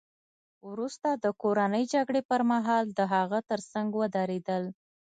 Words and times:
وروسته 0.69 1.09
د 1.13 1.25
کورنۍ 1.41 1.83
جګړې 1.93 2.21
پرمهال 2.31 2.85
د 2.97 2.99
هغه 3.13 3.39
ترڅنګ 3.49 3.87
ودرېدل 3.99 4.63